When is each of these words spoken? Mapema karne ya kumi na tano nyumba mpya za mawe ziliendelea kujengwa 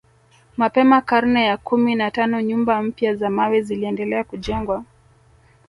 Mapema 0.57 1.01
karne 1.01 1.45
ya 1.45 1.57
kumi 1.57 1.95
na 1.95 2.11
tano 2.11 2.41
nyumba 2.41 2.81
mpya 2.81 3.15
za 3.15 3.29
mawe 3.29 3.61
ziliendelea 3.61 4.23
kujengwa 4.23 4.83